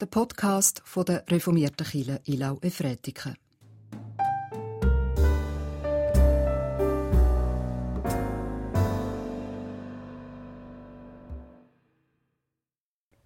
[0.00, 3.36] der Podcast von der reformierten Kirche Ilau Efretiken.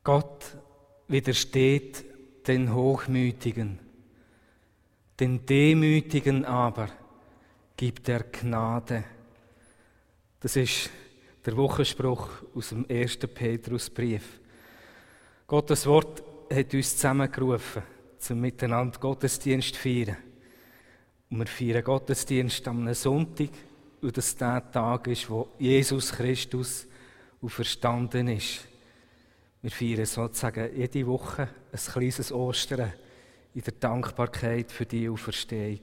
[0.03, 0.57] Gott
[1.07, 2.05] widersteht
[2.49, 3.79] den Hochmütigen,
[5.21, 6.89] den Demütigen aber
[7.77, 9.05] gibt er Gnade.
[10.41, 10.91] Das ist
[11.47, 14.41] der Wochenspruch aus dem ersten Petrusbrief.
[15.47, 17.83] Gottes Wort hat uns zusammengerufen,
[18.19, 20.17] zum Miteinander Gottesdienst zu feiern.
[21.31, 23.51] Und wir feiern Gottesdienst am Sonntag,
[24.01, 26.87] und das der Tag ist, wo Jesus Christus
[27.41, 28.67] auferstanden ist.
[29.63, 32.93] Wir feiern sozusagen jede Woche ein kleines Ostern
[33.55, 35.81] in der Dankbarkeit für die Auferstehung.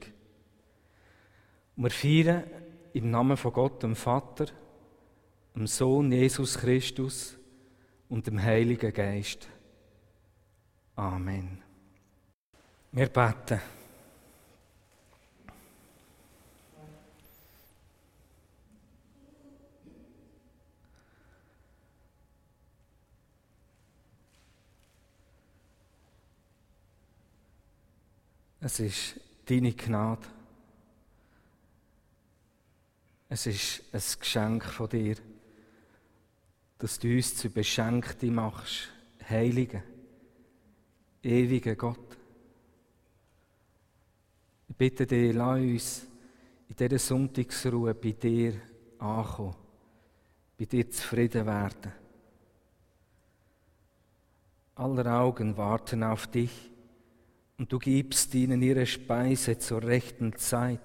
[1.76, 2.44] Und wir feiern
[2.92, 4.46] im Namen von Gott, dem Vater,
[5.56, 7.36] dem Sohn Jesus Christus
[8.08, 9.48] und dem Heiligen Geist.
[11.02, 11.60] Amen.
[12.92, 13.60] Wir beten.
[28.60, 30.22] Es ist deine Gnade.
[33.28, 35.16] Es ist ein Geschenk von dir,
[36.78, 38.88] dass du uns zu Beschenkte machst,
[39.28, 39.82] Heilige,
[41.22, 42.16] ewige Gott.
[44.68, 46.06] Ich bitte dich, lass uns
[46.68, 48.54] in dieser Sonntagsruhe bei dir
[48.98, 49.54] ankommen,
[50.58, 51.92] bei dir zufrieden werden.
[54.74, 56.70] Aller Augen warten auf dich
[57.58, 60.80] und du gibst ihnen ihre Speise zur rechten Zeit.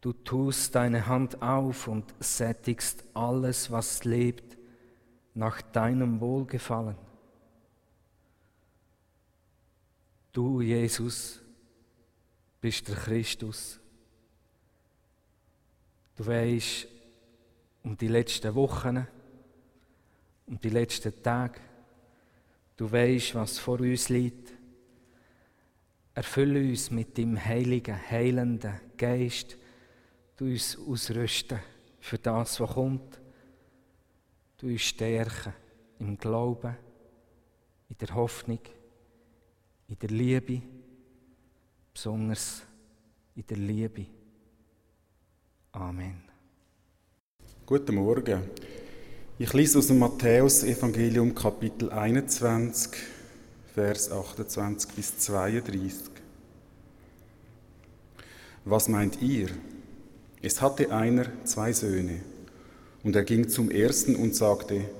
[0.00, 4.56] Du tust deine Hand auf und sättigst alles, was lebt,
[5.34, 6.96] nach deinem Wohlgefallen.
[10.38, 11.40] Du, Jesus,
[12.60, 13.80] bist der Christus.
[16.14, 16.86] Du weißt
[17.82, 19.04] um die letzten Wochen,
[20.46, 21.58] um die letzten Tage.
[22.76, 24.52] Du weißt, was vor uns liegt.
[26.14, 29.56] Erfülle uns mit dem heiligen, heilenden Geist,
[30.36, 31.58] du uns ausrüsten
[31.98, 33.20] für das, was kommt.
[34.56, 35.52] Du uns stärken
[35.98, 36.76] im Glauben,
[37.88, 38.60] in der Hoffnung,
[39.88, 40.60] in der Liebe,
[41.92, 42.62] besonders
[43.34, 44.06] in der Liebe.
[45.72, 46.22] Amen.
[47.64, 48.42] Guten Morgen.
[49.38, 52.92] Ich lese aus dem Matthäus-Evangelium, Kapitel 21.
[53.74, 56.10] Vers 28 bis 32.
[58.64, 59.48] Was meint ihr?
[60.42, 62.20] Es hatte einer zwei Söhne,
[63.04, 64.90] und er ging zum ersten und sagte,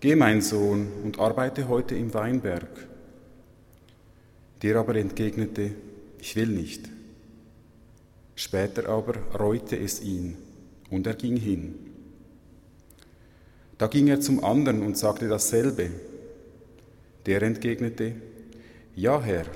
[0.00, 2.91] Geh, mein Sohn, und arbeite heute im Weinberg.
[4.62, 5.72] Der aber entgegnete,
[6.20, 6.88] Ich will nicht.
[8.36, 10.36] Später aber reute es ihn,
[10.90, 11.74] und er ging hin.
[13.76, 15.90] Da ging er zum anderen und sagte dasselbe.
[17.26, 18.14] Der entgegnete,
[18.94, 19.46] Ja, Herr,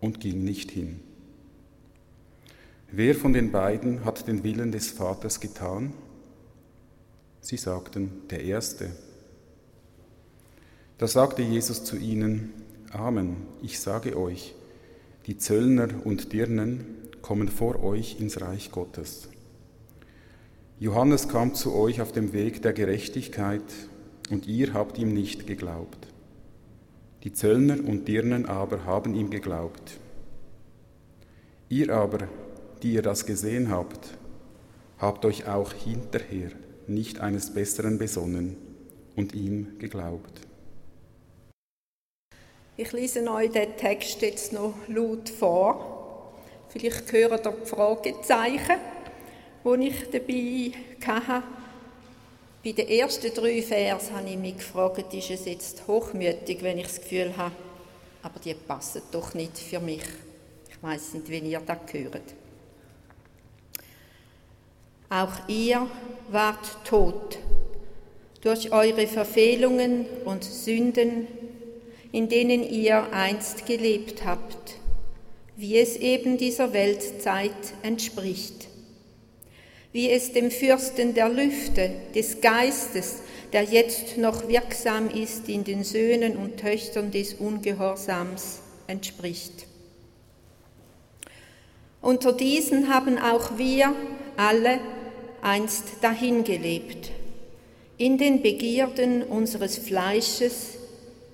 [0.00, 1.00] und ging nicht hin.
[2.92, 5.94] Wer von den beiden hat den Willen des Vaters getan?
[7.40, 8.90] Sie sagten, der Erste.
[10.98, 12.52] Da sagte Jesus zu ihnen,
[12.92, 14.52] Amen, ich sage euch,
[15.26, 16.84] die Zöllner und Dirnen
[17.22, 19.28] kommen vor euch ins Reich Gottes.
[20.80, 23.62] Johannes kam zu euch auf dem Weg der Gerechtigkeit,
[24.28, 26.08] und ihr habt ihm nicht geglaubt.
[27.22, 29.98] Die Zöllner und Dirnen aber haben ihm geglaubt.
[31.68, 32.26] Ihr aber,
[32.82, 34.18] die ihr das gesehen habt,
[34.98, 36.50] habt euch auch hinterher
[36.88, 38.56] nicht eines Besseren besonnen
[39.14, 40.49] und ihm geglaubt.
[42.82, 46.32] Ich lese euch den Text jetzt noch laut vor.
[46.70, 48.80] Vielleicht hören ihr die Fragezeichen,
[49.62, 50.72] die ich dabei
[51.06, 51.42] hatte.
[52.64, 56.86] Bei den ersten drei Vers habe ich mich gefragt, ist es jetzt hochmütig, wenn ich
[56.86, 57.54] das Gefühl habe,
[58.22, 60.04] aber die passen doch nicht für mich.
[60.70, 62.34] Ich weiß nicht, wie ihr das hört.
[65.10, 65.86] Auch ihr
[66.30, 67.38] wart tot
[68.40, 71.26] durch eure Verfehlungen und Sünden,
[72.12, 74.76] in denen ihr einst gelebt habt,
[75.56, 77.52] wie es eben dieser Weltzeit
[77.82, 78.70] entspricht
[79.92, 83.16] wie es dem Fürsten der Lüfte, des Geistes,
[83.52, 89.66] der jetzt noch wirksam ist in den Söhnen und Töchtern des Ungehorsams, entspricht.
[92.00, 93.94] Unter diesen haben auch wir
[94.36, 94.78] alle
[95.42, 97.10] einst dahingelebt,
[97.98, 100.78] in den Begierden unseres Fleisches,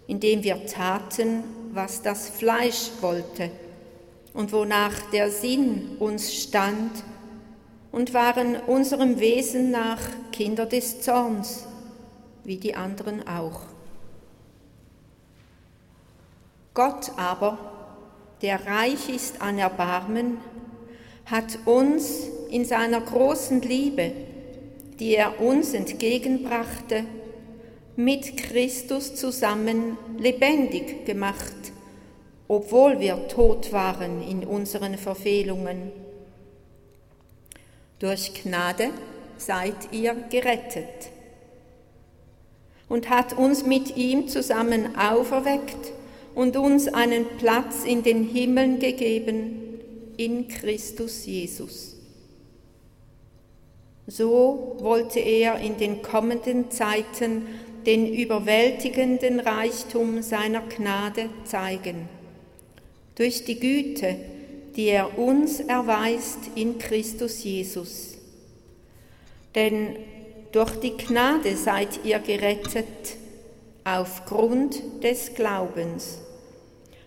[0.07, 3.51] indem wir taten, was das Fleisch wollte
[4.35, 6.91] und wonach der Sinn uns stand,
[7.97, 10.01] und waren unserem Wesen nach
[10.31, 11.65] Kinder des Zorns,
[12.45, 13.61] wie die anderen auch.
[16.75, 17.57] Gott aber,
[18.43, 20.37] der reich ist an Erbarmen,
[21.25, 24.13] hat uns in seiner großen Liebe,
[25.01, 27.05] die er uns entgegenbrachte,
[27.97, 31.55] mit Christus zusammen lebendig gemacht,
[32.47, 35.91] obwohl wir tot waren in unseren Verfehlungen.
[37.99, 38.91] Durch Gnade
[39.39, 41.11] seid ihr gerettet
[42.89, 45.93] und hat uns mit ihm zusammen auferweckt
[46.35, 49.81] und uns einen Platz in den Himmeln gegeben
[50.19, 51.97] in Christus Jesus.
[54.07, 57.47] So wollte er in den kommenden Zeiten
[57.87, 62.09] den überwältigenden Reichtum seiner Gnade zeigen,
[63.15, 64.17] durch die Güte,
[64.75, 68.19] die er uns erweist in Christus Jesus.
[69.55, 69.97] Denn
[70.53, 73.17] durch die Gnade seid ihr gerettet
[73.85, 76.19] aufgrund des Glaubens,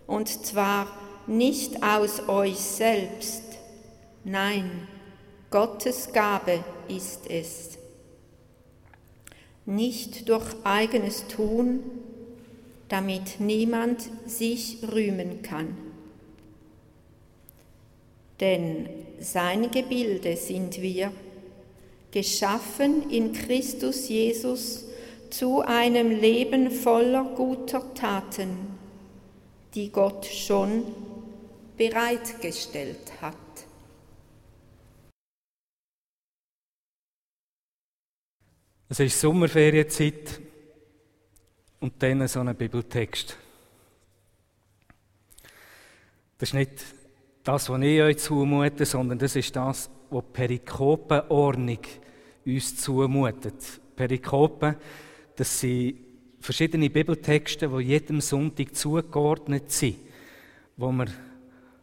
[0.07, 0.87] und zwar
[1.27, 3.43] nicht aus euch selbst,
[4.23, 4.87] nein,
[5.51, 7.78] Gottes Gabe ist es.
[9.69, 11.83] Nicht durch eigenes Tun,
[12.87, 15.77] damit niemand sich rühmen kann.
[18.39, 18.89] Denn
[19.19, 21.11] sein Gebilde sind wir,
[22.11, 24.85] geschaffen in Christus Jesus
[25.29, 28.49] zu einem Leben voller guter Taten,
[29.75, 30.83] die Gott schon
[31.77, 33.35] bereitgestellt hat.
[38.91, 40.41] Es ist Sommerferienzeit
[41.79, 43.37] und dann so ein Bibeltext.
[46.39, 46.71] Das ist nicht
[47.43, 51.77] das, was ich euch zumute, sondern das ist das, was die Perikopenordnung
[52.47, 53.79] uns zumutet.
[53.95, 54.75] Perikopen,
[55.35, 55.99] das sind
[56.39, 59.97] verschiedene Bibeltexte, die jedem Sonntag zugeordnet sind,
[60.77, 61.11] wo man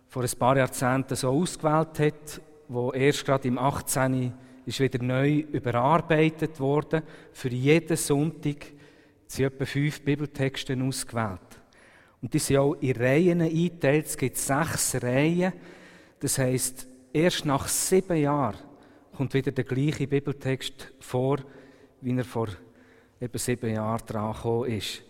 [0.09, 4.33] vor ein paar Jahrzehnten so ausgewählt hat, wo erst gerade im 18
[4.67, 7.03] ist wieder neu überarbeitet worden.
[7.33, 8.67] Für jeden Sonntag
[9.27, 11.41] sind etwa fünf Bibeltexte ausgewählt.
[12.21, 14.07] Und die sind auch in Reihen eingeteilt.
[14.07, 15.53] Es gibt sechs Reihen.
[16.19, 18.59] Das heisst, erst nach sieben Jahren
[19.17, 21.39] kommt wieder der gleiche Bibeltext vor,
[22.01, 22.49] wie er vor
[23.21, 25.03] eben sieben Jahren dran ist.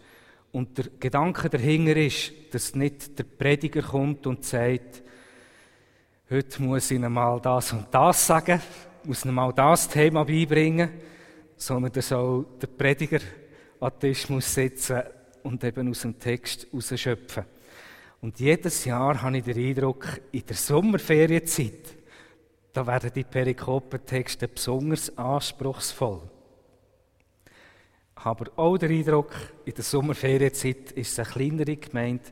[0.53, 5.03] Und der Gedanke dahinter ist, dass nicht der Prediger kommt und sagt,
[6.31, 8.61] heute muss ich Ihnen mal das und das sagen,
[9.07, 10.91] muss ihnen mal das Thema beibringen,
[11.57, 13.21] sondern dass auch der Prediger
[13.81, 15.03] an den Tisch muss sitzen
[15.43, 17.45] und eben aus dem Text rausschöpfen.
[18.21, 21.95] Und jedes Jahr habe ich den Eindruck, in der Sommerferienzeit,
[22.73, 26.23] da werden die Perikopentexte besonders anspruchsvoll.
[28.17, 29.33] Habe auch den Eindruck,
[29.65, 32.25] in der Sommerferienzeit ist es eine kleinere Gemeinde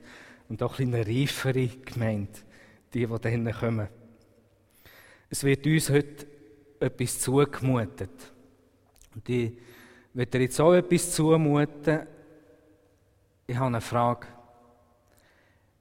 [0.49, 2.41] und auch eine reifere Gemeinde,
[2.93, 3.89] die, die dann kommen.
[5.31, 6.27] Es wird uns heute
[6.85, 8.33] etwas zugemutet.
[9.15, 9.53] Und ich
[10.13, 12.07] will dir jetzt auch etwas zumuten.
[13.47, 14.27] Ich habe eine Frage.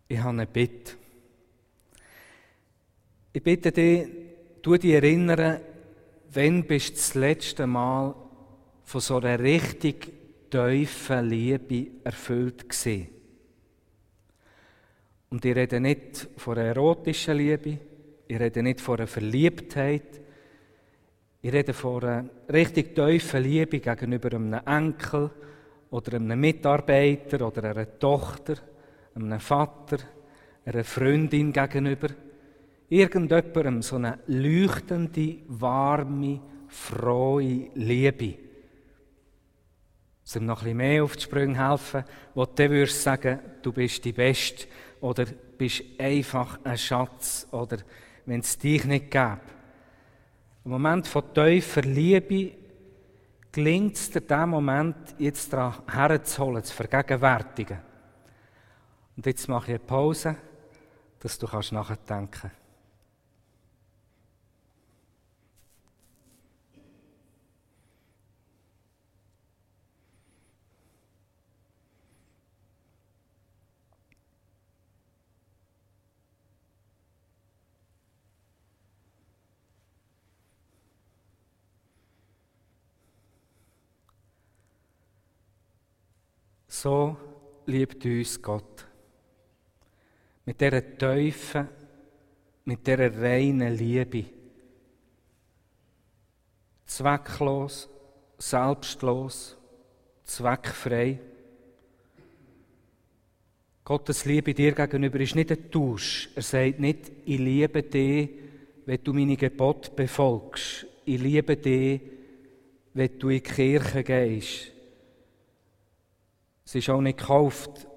[0.08, 0.94] Ich habe eine Bitte.
[3.32, 4.08] Ich bitte dich,
[4.62, 5.60] du dich erinnern,
[6.34, 8.14] wann bist du das letzte Mal
[8.84, 10.12] von so einer richtig
[10.52, 13.08] tiefen Liebe erfüllt gewesen?
[15.32, 17.80] Und ich rede nicht von einer erotischen Liebe,
[18.28, 20.22] ich rede nicht von einer Verliebtheit,
[21.44, 25.30] ich rede von einer richtig tiefen Liebe gegenüber einem Enkel
[25.90, 28.56] oder einem Mitarbeiter oder einer Tochter,
[29.14, 29.98] einem Vater,
[30.64, 32.08] einer Freundin gegenüber.
[32.88, 38.36] Irgendjemandem so eine leuchtende, warme, frohe Liebe.
[40.36, 44.14] Um noch ein mehr auf die Sprünge helfen, wo du würdest sagen, du bist die
[44.14, 44.68] Beste
[45.02, 45.26] oder
[45.58, 47.80] bist einfach ein Schatz oder
[48.26, 49.42] wenn es dich nicht gäbe.
[50.66, 52.52] Im Moment von tiefer Liebe
[53.52, 57.80] gelingt es dir, diesen Moment jetzt daran herzuholen, zu vergegenwärtigen.
[59.16, 60.36] Und jetzt mache ich eine Pause,
[61.20, 62.63] dass du nachdenken kannst.
[86.84, 87.16] So
[87.66, 88.86] liebt uns Gott.
[90.46, 91.70] Mit dieser tiefen,
[92.66, 94.26] mit dieser reinen Liebe.
[96.86, 97.88] Zwecklos,
[98.38, 99.56] selbstlos,
[100.26, 101.20] zweckfrei.
[103.86, 106.32] Gottes Liebe dir gegenüber ist nicht ein Tausch.
[106.36, 108.30] Er sagt nicht, ich liebe dich,
[108.86, 110.86] wenn du meine Gebote befolgst.
[111.06, 112.02] Ich liebe dich,
[112.94, 114.73] wenn du in die Kirche gehst.
[116.74, 117.88] Es ist auch nicht gekauft.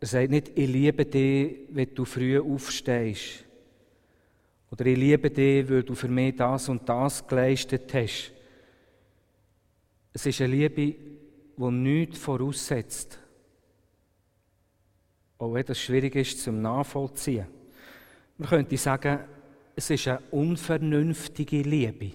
[0.00, 3.42] Er sagt nicht, ich liebe dich, wenn du früh aufstehst.
[4.70, 8.32] Oder ich liebe dich, weil du für mich das und das geleistet hast.
[10.12, 10.94] Es ist eine Liebe,
[11.56, 13.18] die nichts voraussetzt.
[15.38, 17.46] Auch wenn das schwierig ist zum Nachvollziehen.
[18.36, 19.20] Man könnte sagen,
[19.74, 22.12] es ist eine unvernünftige Liebe.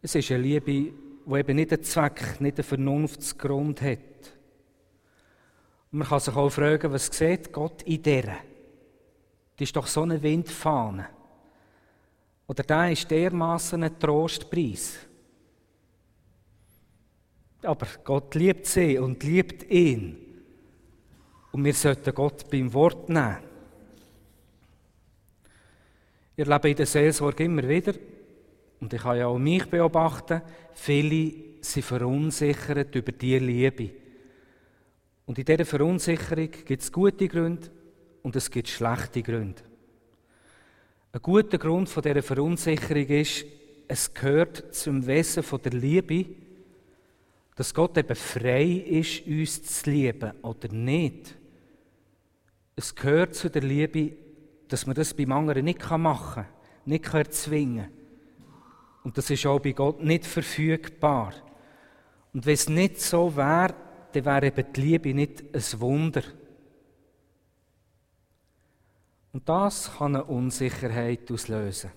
[0.00, 3.98] Es ist eine Liebe, die eben nicht einen Zweck, nicht einen Vernunftsgrund hat.
[5.90, 8.24] Und man kann sich auch fragen, was sieht Gott in der?
[9.56, 11.08] Das ist doch so eine Windfahne.
[12.46, 14.98] Oder da ist dermaßen ein Trostpreis.
[17.62, 20.18] Aber Gott liebt sie und liebt ihn.
[21.52, 23.38] Und wir sollten Gott beim Wort nehmen.
[26.36, 27.94] Ich erlebe in der Seelsorge immer wieder,
[28.84, 30.42] und ich kann ja auch mich beobachten,
[30.74, 33.90] viele sind verunsichert über die Liebe.
[35.24, 37.70] Und in dieser Verunsicherung gibt es gute Gründe
[38.22, 39.62] und es gibt schlechte Gründe.
[41.12, 43.46] Ein guter Grund von dieser Verunsicherung ist,
[43.88, 46.26] es gehört zum Wesen von der Liebe,
[47.56, 51.34] dass Gott eben frei ist, uns zu lieben oder nicht.
[52.76, 54.12] Es gehört zu der Liebe,
[54.68, 56.46] dass man das beim anderen nicht machen kann,
[56.84, 58.03] nicht erzwingen kann.
[59.04, 61.32] Und das ist auch bei Gott nicht verfügbar.
[62.32, 63.74] Und wenn es nicht so wäre,
[64.12, 66.22] dann wäre eben die Liebe nicht ein Wunder.
[69.32, 71.90] Und das kann eine Unsicherheit auslösen.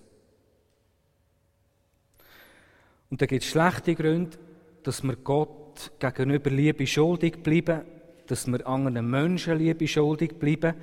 [3.10, 4.38] Und da gibt es schlechte Gründe,
[4.84, 7.84] dass wir Gott gegenüber Liebe schuldig bleiben,
[8.26, 10.74] dass wir anderen Menschen Liebe schuldig bleiben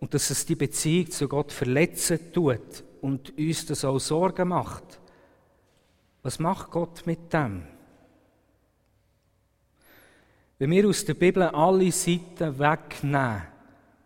[0.00, 5.01] und dass es die Beziehung zu Gott verletzen tut und uns das auch Sorgen macht.
[6.22, 7.64] Was macht Gott mit dem?
[10.58, 13.42] Wenn wir aus der Bibel alle Seiten wegnehmen,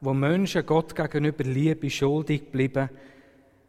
[0.00, 2.88] wo Menschen Gott gegenüber Liebe schuldig bleiben,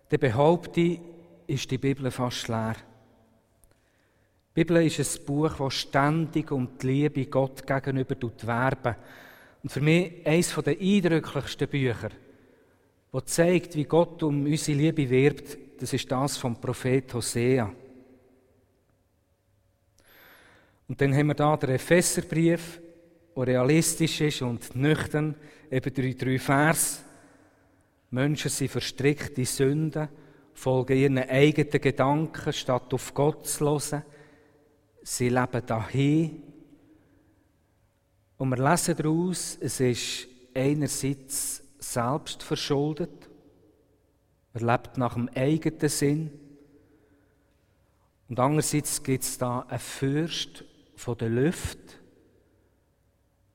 [0.08, 1.00] dann behaupte ich,
[1.48, 2.76] ist die Bibel fast leer.
[4.50, 8.96] Die Bibel ist ein Buch, das ständig um die Liebe Gott gegenüber werben.
[9.64, 12.10] Und für mich eines der eindrücklichsten Bücher,
[13.12, 17.74] das zeigt, wie Gott um unsere Liebe wirbt, das ist das vom Prophet Hosea.
[20.88, 22.82] Und dann haben wir da den Epheserbrief,
[23.36, 25.36] der realistisch ist und nüchtern,
[25.70, 27.04] eben drei, drei Vers.
[28.10, 30.08] Menschen sind verstrickt in Sünden,
[30.54, 34.04] folgen ihren eigenen Gedanken, statt auf Gott zu hören.
[35.04, 36.44] Sie leben dahin.
[38.38, 43.30] Und wir lesen daraus, es ist einerseits selbst verschuldet.
[44.54, 46.32] Er lebt nach dem eigenen Sinn.
[48.30, 50.64] Und andererseits gibt es da einen Fürst
[50.98, 51.78] von der Luft.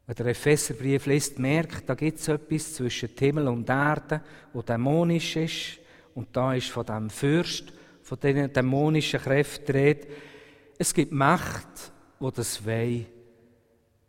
[0.06, 4.22] Wenn der Epheserbrief liest, merkt, da gibt es etwas zwischen Himmel und Erde,
[4.52, 5.78] wo dämonisch ist.
[6.14, 7.72] Und da ist von dem Fürst,
[8.02, 10.08] von diesen dämonischen Kräften redet.
[10.78, 13.04] Es gibt Macht, wo das weh,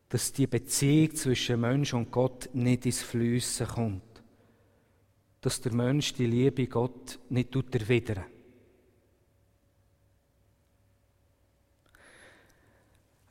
[0.09, 4.23] dass die Beziehung zwischen Mensch und Gott nicht ins Flüssen kommt.
[5.41, 8.25] Dass der Mensch die Liebe Gott nicht erwidern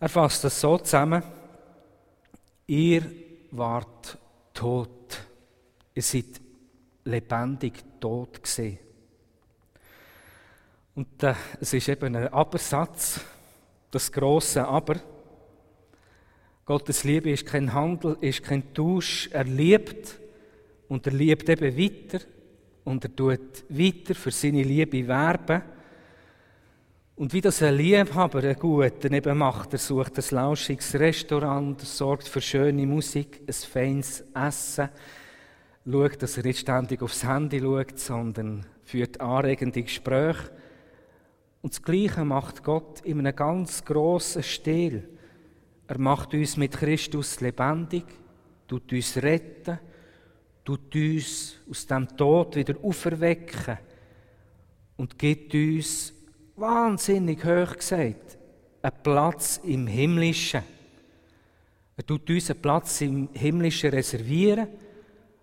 [0.03, 1.23] Er fasst das so zusammen.
[2.67, 3.05] Ihr
[3.53, 4.19] wart
[4.53, 5.21] tot.
[5.95, 6.41] Ihr seid
[7.05, 8.81] lebendig tot gesehen.
[10.97, 13.21] Und äh, es ist eben ein Abersatz,
[13.93, 14.97] das große Aber.
[16.65, 19.29] Gottes Liebe ist kein Handel, ist kein Tausch.
[19.31, 20.19] Er liebt
[20.89, 22.25] und er liebt eben weiter
[22.83, 25.63] und er tut weiter für seine Liebe werben.
[27.15, 32.27] Und wie das ein Liebhaber, ein Guter eben macht, er sucht ein lauschiges Restaurant, sorgt
[32.27, 34.89] für schöne Musik, ein feines Essen,
[35.85, 40.51] schaut, dass er nicht ständig aufs Handy schaut, sondern führt anregende Gespräche.
[41.61, 45.09] Und das Gleiche macht Gott in einem ganz grossen Stil.
[45.87, 48.05] Er macht uns mit Christus lebendig,
[48.67, 49.79] tut uns retten,
[50.65, 53.79] tut uns aus dem Tod wieder auferwecken
[54.97, 56.15] und gibt uns
[56.57, 58.39] wahnsinnig hoch gesagt,
[58.83, 60.63] einen Platz im Himmlischen.
[61.97, 64.69] Er tut unseren Platz im Himmlischen reservieren,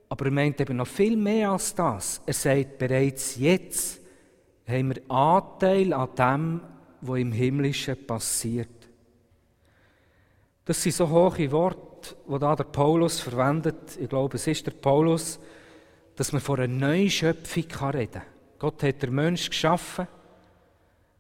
[0.10, 2.22] aber er meint eben noch viel mehr als das.
[2.26, 4.02] Er sagt, bereits jetzt
[4.68, 6.62] haben wir Anteil an dem,
[7.02, 8.68] was im Himmlischen passiert.
[10.66, 13.98] Das sind so hohe Worte, die da der Paulus verwendet.
[14.00, 15.40] Ich glaube, es ist der Paulus,
[16.16, 18.22] dass man von einer neuen Schöpfung reden kann.
[18.60, 20.08] Gott hat den Menschen geschaffen.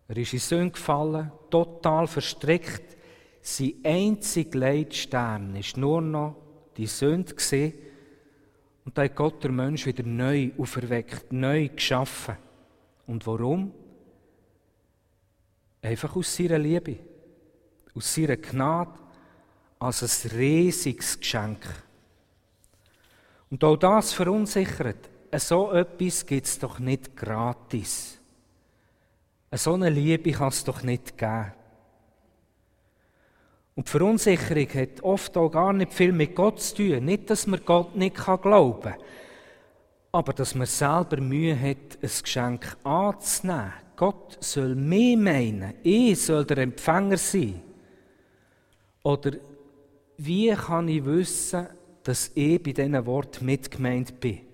[0.09, 2.97] Er ist in Sünde gefallen, total verstrickt.
[3.41, 6.35] Sein einzig Leitstern ist nur noch
[6.75, 7.35] die Sünde.
[8.85, 12.37] Und da hat Gott den Mensch wieder neu auferweckt, neu geschaffen.
[13.05, 13.71] Und warum?
[15.83, 16.97] Einfach aus seiner Liebe,
[17.93, 18.99] aus seiner Gnade,
[19.77, 21.67] als ein riesiges Geschenk.
[23.51, 25.07] Und auch das verunsichert.
[25.37, 28.18] So etwas gibt es doch nicht gratis.
[29.51, 31.53] So eine Liebe kann es doch nicht geben.
[33.75, 37.05] Und die Verunsicherung hat oft auch gar nicht viel mit Gott zu tun.
[37.05, 38.95] Nicht, dass man Gott nicht glauben kann,
[40.11, 43.73] aber dass man selber Mühe hat, ein Geschenk anzunehmen.
[43.95, 45.73] Gott soll mehr meinen.
[45.81, 47.61] Ich soll der Empfänger sein.
[49.03, 49.31] Oder
[50.17, 51.67] wie kann ich wissen,
[52.03, 54.48] dass ich bei diesen Worten mitgemeint bin?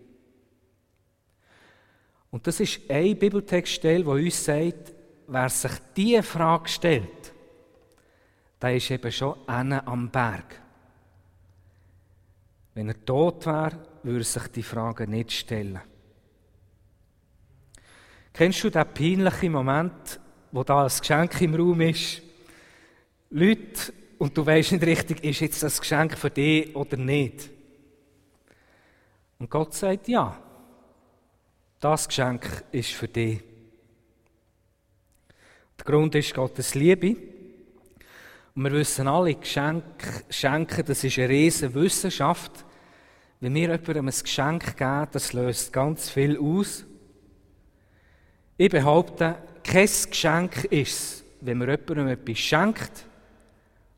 [2.36, 4.94] Und das ist ein Bibeltextstelle, der uns sagt,
[5.26, 7.34] wer sich diese Frage stellt,
[8.62, 10.62] der ist eben schon am Berg.
[12.74, 15.80] Wenn er tot wäre, würde er sich die Frage nicht stellen.
[18.34, 20.20] Kennst du den peinlichen Moment,
[20.52, 22.22] wo da ein Geschenk im Raum ist?
[23.30, 27.50] Leute, und du weißt nicht richtig, ist jetzt das Geschenk für dich oder nicht?
[29.40, 30.42] Und Gott sagt ja.
[31.86, 33.44] Das Geschenk ist für dich.
[35.78, 37.16] Der Grund ist Gottes Liebe.
[38.56, 42.66] Und wir wissen alle, Geschenke, Schenken, das ist eine riesige Wissenschaft.
[43.40, 46.86] Wenn wir jemandem ein Geschenk geben, das löst ganz viel aus.
[48.58, 53.06] Ich behaupte, kein Geschenk ist es, wenn man jemandem etwas schenkt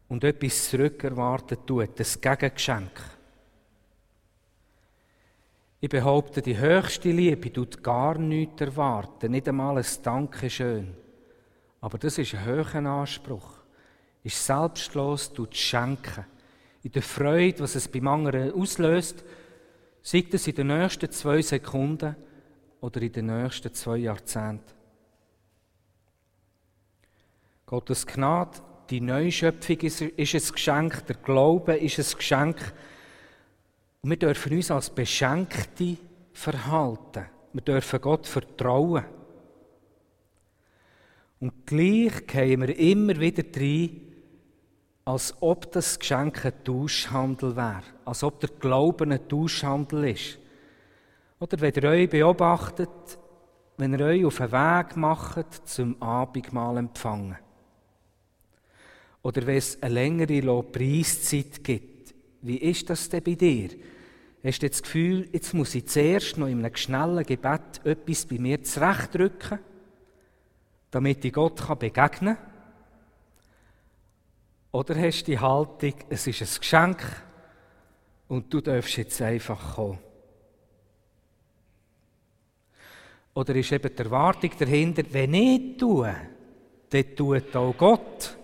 [0.10, 3.17] und etwas zurückerwartet tut, das Gegengeschenk.
[5.80, 10.96] Ich behaupte, die höchste Liebe tut gar nichts erwarten, nicht einmal ein Dankeschön.
[11.82, 13.58] Aber das ist ein hoher Anspruch.
[14.24, 16.26] Ist selbstlos, tut schenken.
[16.82, 19.24] In der Freude, was es beim anderen auslöst,
[20.02, 22.16] sei es in den nächsten zwei Sekunden
[22.82, 24.74] oder in den nächsten zwei Jahrzehnten.
[27.68, 28.60] Gottes Gnade,
[28.90, 32.74] die Neuschöpfung ist, ist ein Geschenk, der Glaube ist ein Geschenk,
[34.08, 35.98] und wir dürfen uns als Beschenkte
[36.32, 37.26] verhalten.
[37.52, 39.04] Wir dürfen Gott vertrauen.
[41.42, 44.00] Und gleich gehen wir immer wieder rein,
[45.04, 47.84] als ob das Geschenk ein Tauschhandel wäre.
[48.06, 50.40] Als ob der Glaube ein Tauschhandel ist.
[51.42, 53.20] Oder wenn ihr euch beobachtet,
[53.76, 57.40] wenn ihr euch auf den Weg macht zum Abendmahl empfangen.
[59.22, 62.16] Oder wenn es eine längere Preiszeit gibt.
[62.42, 63.72] Wie ist das denn bei dir?
[64.48, 68.40] Hast du das Gefühl, jetzt muss ich zuerst noch in einem schnellen Gebet etwas bei
[68.40, 69.60] mir zurechtdrücken,
[70.90, 72.46] damit ich Gott begegnen kann?
[74.72, 77.04] Oder hast du die Haltung, es ist ein Geschenk
[78.30, 80.00] und du darfst jetzt einfach kommen?
[83.34, 86.16] Oder ist eben die Erwartung dahinter, wenn ich tue,
[86.90, 88.38] dann tut auch Gott.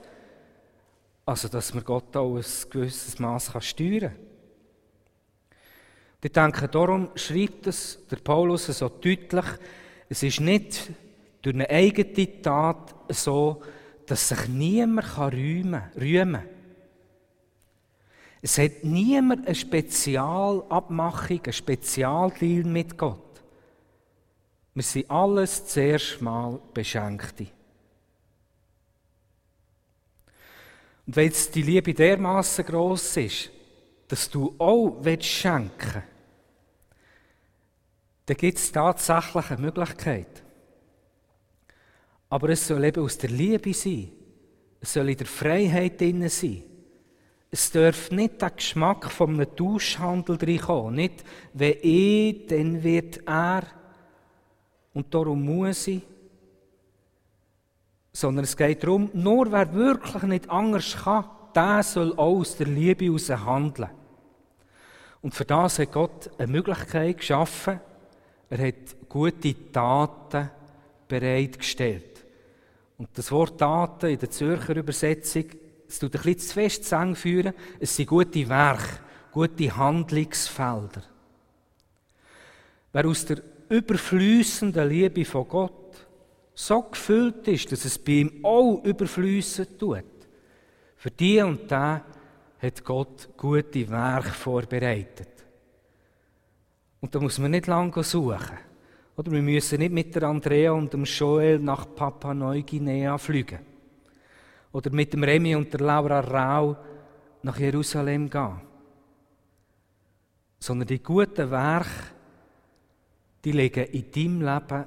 [1.26, 4.33] Also, dass man Gott auch ein gewisses Maß steuern kann.
[6.26, 9.46] Ich denke, darum schreibt es der Paulus so deutlich,
[10.08, 10.90] es ist nicht
[11.42, 13.62] durch eine eigene Tat so,
[14.06, 16.44] dass sich niemand rühmen kann.
[18.42, 23.44] Es hat niemand eine Spezialabmachung, einen Spezialdeal mit Gott.
[24.74, 27.48] Wir sind alles zuerst mal Beschenkte.
[31.06, 33.52] Und wenn jetzt die Liebe dermaßen groß ist,
[34.08, 36.13] dass du auch schenken willst,
[38.26, 40.44] dann gibt es tatsächlich eine Möglichkeit.
[42.30, 44.12] Aber es soll eben aus der Liebe sein.
[44.80, 46.64] Es soll in der Freiheit drin sein.
[47.52, 50.96] Es darf nicht der Geschmack von einem Tauschhandel reinkommen.
[50.96, 53.64] Nicht, wenn ich, dann wird er.
[54.94, 56.02] Und darum muss ich.
[58.12, 62.68] Sondern es geht darum, nur wer wirklich nicht anders kann, der soll auch aus der
[62.68, 63.90] Liebe heraus handeln.
[65.22, 67.80] Und für das hat Gott eine Möglichkeit geschaffen,
[68.54, 70.48] er hat gute Taten
[71.08, 72.24] bereitgestellt.
[73.00, 75.46] Und das Wort Taten in der Zürcher Übersetzung
[75.88, 79.00] es tut ein bisschen zu fest führen, es sind gute Werke,
[79.32, 81.04] gute Handlungsfelder.
[82.92, 86.06] Wer aus der überflüssenden Liebe von Gott
[86.54, 90.04] so gefüllt ist, dass es bei ihm auch überflüssen tut,
[90.96, 92.02] für die und den
[92.60, 95.33] hat Gott gute Werke vorbereitet.
[97.04, 98.58] Und da muss man nicht lange suchen.
[99.18, 103.60] Oder wir müssen nicht mit der Andrea und dem Joel nach Papua Neuguinea fliegen.
[104.72, 106.78] Oder mit dem Remy und der Laura Rau
[107.42, 108.62] nach Jerusalem gehen.
[110.60, 111.90] Sondern die guten Werke,
[113.44, 114.86] die liegen in deinem Leben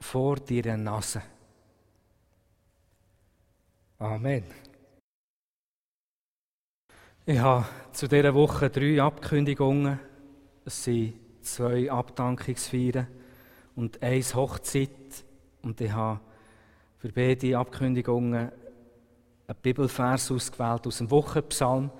[0.00, 1.20] vor deiner Nase.
[3.98, 4.44] Amen.
[7.26, 10.07] Ich habe zu dieser Woche drei Abkündigungen.
[10.68, 13.06] Es sind zwei Abdankungsfeiern
[13.74, 14.90] und eins Hochzeit.
[15.62, 16.20] Und ich habe
[16.98, 18.52] für beide Abkündigungen
[19.46, 21.90] einen Bibelvers ausgewählt aus dem Wochenpsalm.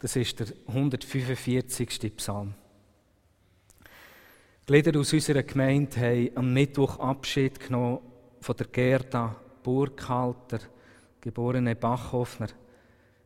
[0.00, 2.16] Das ist der 145.
[2.16, 2.54] Psalm.
[4.62, 8.00] Die Glieder aus unserer Gemeinde haben am Mittwoch Abschied genommen
[8.40, 10.58] von der Gerda Burkhalter,
[11.20, 12.48] geborene Bachhofner.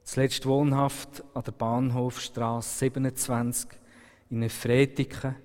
[0.04, 3.79] Zuletzt wohnhaft an der Bahnhofstraße 27
[4.30, 5.36] in Efretiken.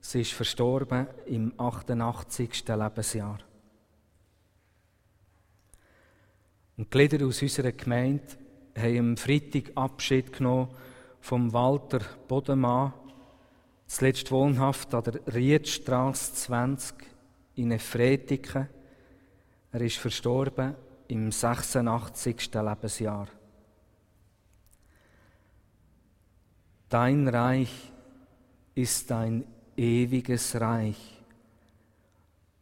[0.00, 2.66] Sie ist verstorben im 88.
[2.68, 3.38] Lebensjahr.
[6.76, 8.24] Und die Glieder aus unserer Gemeinde
[8.76, 10.74] haben am Freitag Abschied genommen
[11.20, 12.94] vom Walter Bodemann,
[13.86, 16.96] zuletzt wohnhaft an der Riedstraße 20
[17.56, 18.68] in Efretiken.
[19.70, 20.74] Er ist verstorben
[21.08, 22.52] im 86.
[22.54, 23.28] Lebensjahr.
[26.88, 27.91] Dein Reich
[28.74, 29.44] ist ein
[29.76, 31.20] ewiges Reich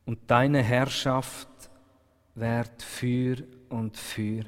[0.07, 1.49] und deine Herrschaft
[2.35, 3.37] währt für
[3.69, 4.45] und für.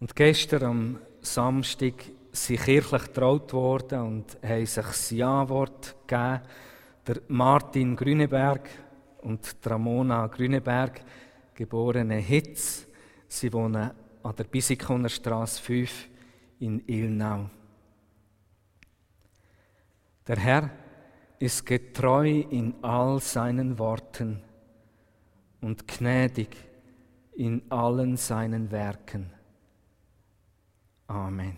[0.00, 1.94] Und gestern am Samstag
[2.30, 6.40] sind kirchlich getraut worden und haben sich das Ja-Wort gegeben.
[7.06, 8.68] Der Martin Grüneberg
[9.22, 11.00] und Ramona Grüneberg,
[11.54, 12.86] geborene Hitz,
[13.26, 13.90] sie wohnen
[14.28, 16.08] an der Bisikoner Straße 5
[16.60, 17.48] in Ilnau.
[20.26, 20.70] Der Herr
[21.38, 24.42] ist getreu in all seinen Worten
[25.62, 26.54] und gnädig
[27.36, 29.32] in allen seinen Werken.
[31.06, 31.56] Amen.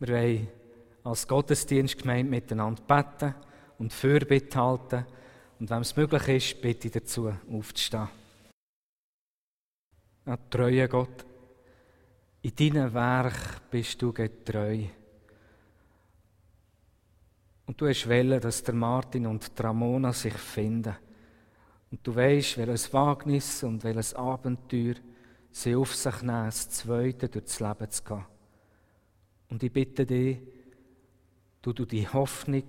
[0.00, 0.48] Wir wollen
[1.04, 3.36] als Gottesdienstgemeinde miteinander beten
[3.78, 5.06] und Fürbitte halten.
[5.60, 8.19] Und wenn es möglich ist, bitte ich dazu, aufzustehen.
[10.26, 11.24] Ja, treue Gott,
[12.42, 14.84] in deinem Werk bist du getreu.
[17.66, 20.96] Und du hast wollen, dass der Martin und die Ramona sich finden.
[21.90, 24.94] Und du weißt, welches Wagnis und welches Abenteuer
[25.50, 28.26] sie auf sich nehmen, das Zweite durchs Leben zu gehen.
[29.48, 30.38] Und ich bitte dich,
[31.62, 32.64] du, du die Hoffnung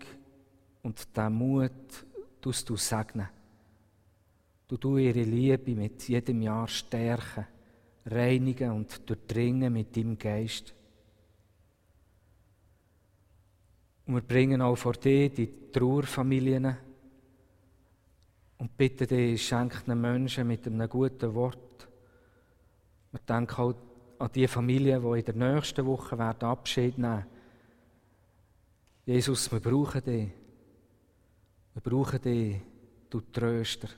[0.83, 2.05] und den Mut
[2.39, 3.29] tust du segnen.
[4.71, 7.45] Du du ihre Liebe mit jedem Jahr stärken,
[8.05, 10.73] reinigen und durchdringen mit deinem Geist.
[14.05, 16.77] Und wir bringen auch vor dir die Trauerfamilien
[18.60, 21.89] und bitten dich, schenk den Menschen mit einem guten Wort.
[23.12, 23.75] Wir denken auch
[24.19, 27.25] an die Familien, die in der nächsten Woche werden Abschied nehmen werden.
[29.05, 30.29] Jesus, wir brauchen dich.
[31.73, 32.62] Wir brauchen dich,
[33.10, 33.89] du Tröster.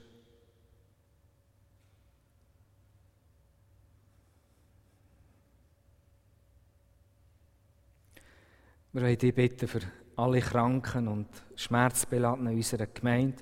[8.93, 9.81] Wir wollen dich bitten für
[10.17, 13.41] alle Kranken und Schmerzbeladenen unserer Gemeinde.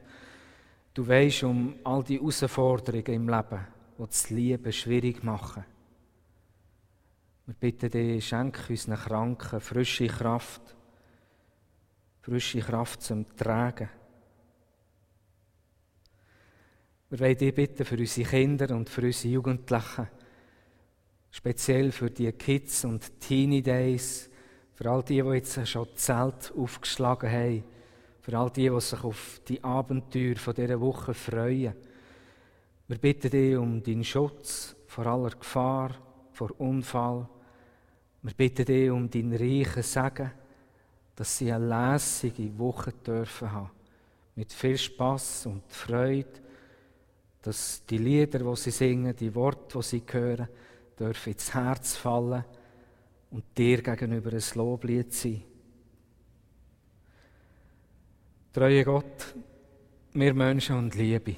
[0.94, 5.66] Du weißt um all die Herausforderungen im Leben, die das Lieben schwierig machen.
[7.48, 10.62] Wir bitten dich, schenke unseren Kranken frische Kraft,
[12.22, 13.90] frische Kraft zum Tragen.
[17.10, 20.08] Wir wollen dich bitten für unsere Kinder und für unsere Jugendlichen,
[21.30, 24.31] speziell für die Kids und Teenie Days,
[24.82, 27.64] für all die, die jetzt schon Zelt aufgeschlagen haben.
[28.20, 31.76] Für all die, die sich auf die Abenteuer von dieser Woche freuen.
[32.88, 35.92] Wir bitten dich um deinen Schutz vor aller Gefahr,
[36.32, 37.30] vor Unfall.
[38.24, 40.32] Wir bitten dich um deinen reichen Segen,
[41.16, 43.70] dass sie eine lässige Woche dürfen haben.
[44.36, 46.42] Mit viel Spaß und Freude,
[47.44, 50.48] dass die Lieder, die sie singen, die Worte, die sie hören,
[50.98, 52.44] dürfen ins Herz fallen
[53.32, 55.44] und dir gegenüber ein Loblied sein.
[58.54, 59.36] Treue Gott,
[60.14, 61.38] wir Menschen und Liebe.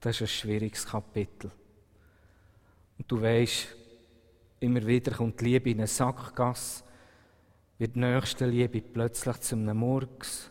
[0.00, 1.50] Das ist ein schwieriges Kapitel.
[2.96, 3.76] Und du weißt,
[4.60, 6.84] immer wieder kommt die Liebe in eine Sackgasse,
[7.78, 10.50] wird die nächste Liebe plötzlich zu einem Murks.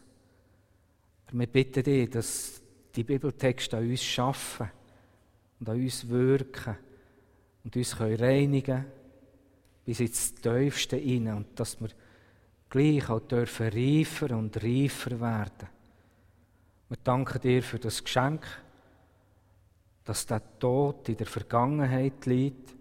[1.32, 2.62] Wir bitten dich, dass
[2.94, 4.70] die Bibeltexte an uns schaffen
[5.60, 6.78] und an uns wirken
[7.64, 9.03] und uns reinigen können
[9.86, 11.90] bis ins Tiefste hinein und dass wir
[12.70, 15.70] gleich auch dürfen reifer und reifer werden.
[16.90, 18.46] Wir danken dir für das Geschenk,
[20.04, 22.72] dass der Tod in der Vergangenheit liegt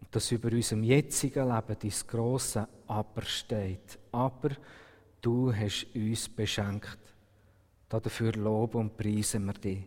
[0.00, 3.98] und dass über unserem jetzigen Leben dein grosse Aber steht.
[4.10, 4.50] Aber
[5.20, 6.98] du hast uns beschenkt.
[7.88, 9.84] Dafür loben und preisen wir dich.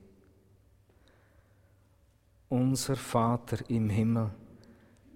[2.50, 4.30] Unser Vater im Himmel,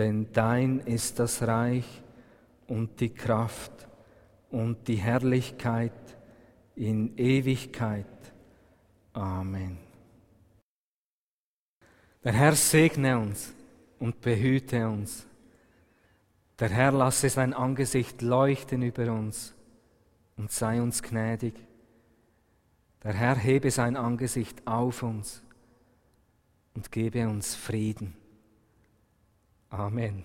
[0.00, 1.84] denn dein ist das Reich
[2.66, 3.86] und die Kraft
[4.50, 5.92] und die Herrlichkeit
[6.74, 8.06] in Ewigkeit.
[9.12, 9.76] Amen.
[12.24, 13.52] Der Herr segne uns
[13.98, 15.26] und behüte uns.
[16.58, 19.52] Der Herr lasse sein Angesicht leuchten über uns
[20.38, 21.52] und sei uns gnädig.
[23.02, 25.42] Der Herr hebe sein Angesicht auf uns
[26.74, 28.19] und gebe uns Frieden.
[29.72, 30.24] Amen.